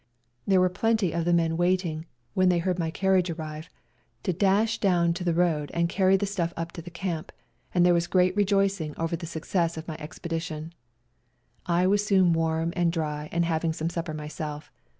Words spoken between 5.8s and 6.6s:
carry the stuff